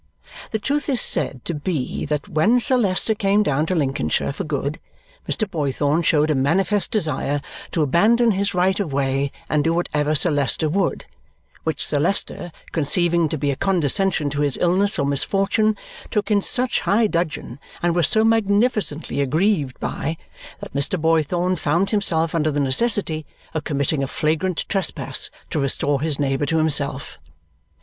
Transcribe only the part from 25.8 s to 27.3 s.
his neighbour to himself.